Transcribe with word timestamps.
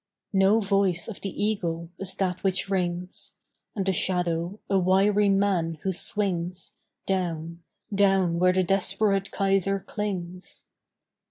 No 0.33 0.59
voice 0.59 1.07
of 1.07 1.21
the 1.21 1.29
eagle 1.29 1.91
is 1.99 2.15
that 2.15 2.43
which 2.43 2.71
rings! 2.71 3.35
And 3.75 3.85
the 3.85 3.93
shadow, 3.93 4.59
a 4.67 4.79
wiry 4.79 5.29
man 5.29 5.75
who 5.83 5.91
swings 5.91 6.73
Down, 7.05 7.61
down 7.93 8.39
where 8.39 8.51
the 8.51 8.63
desperate 8.63 9.29
Kaiser 9.29 9.79
clings. 9.79 10.63